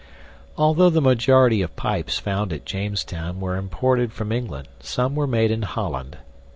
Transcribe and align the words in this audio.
Although 0.57 0.89
the 0.89 0.99
majority 0.99 1.61
of 1.61 1.75
pipes 1.75 2.17
found 2.17 2.51
at 2.51 2.65
Jamestown 2.65 3.39
were 3.39 3.55
imported 3.55 4.11
from 4.11 4.31
England, 4.31 4.67
some 4.79 5.13
were 5.13 5.27
made 5.27 5.51
in 5.51 5.61
Holland. 5.61 6.17